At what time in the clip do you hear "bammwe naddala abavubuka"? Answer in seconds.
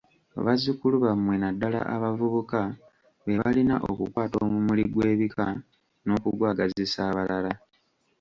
1.05-2.59